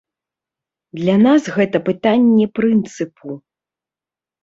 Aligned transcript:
Для 1.01 1.17
нас 1.27 1.41
гэта 1.59 1.77
пытанне 1.91 2.45
прынцыпу. 2.59 3.41